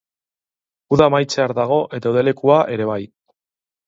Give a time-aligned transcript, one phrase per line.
[0.95, 2.99] Uda amaitzear dago eta udalekua ere bai.